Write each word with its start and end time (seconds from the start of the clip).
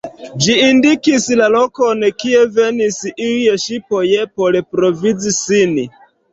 Ĝi 0.43 0.53
indikis 0.67 1.27
la 1.41 1.49
lokon, 1.57 2.01
kie 2.23 2.41
venis 2.57 2.99
iuj 3.29 3.55
ŝipoj 3.67 4.05
por 4.35 4.61
provizi 4.75 5.39
sin. 5.41 5.81